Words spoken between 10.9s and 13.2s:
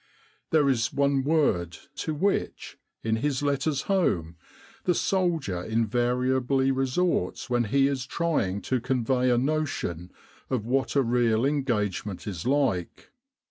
a real engagement is like.